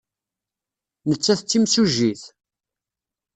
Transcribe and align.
Nettat 1.09 1.41
d 1.43 1.45
timsujjit? 1.49 2.23